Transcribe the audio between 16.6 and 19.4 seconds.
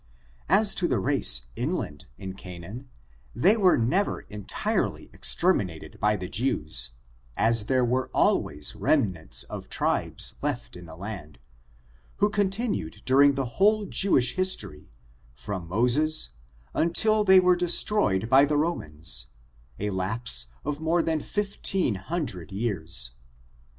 until they were destroyed by the Romans—